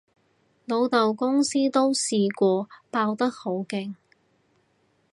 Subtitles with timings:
[0.65, 3.93] 老豆公司都試過爆得好勁